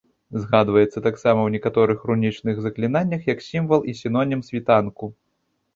Згадваецца 0.43 1.03
таксама 1.07 1.39
ў 1.43 1.49
некаторых 1.57 1.99
рунічных 2.11 2.55
заклінаннях 2.65 3.21
як 3.33 3.39
сімвал 3.51 3.81
і 3.95 3.97
сінонім 4.03 4.41
світанку. 4.51 5.15